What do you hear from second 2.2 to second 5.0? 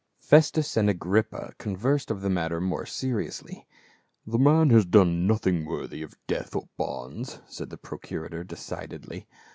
the matter more seriously." The man hath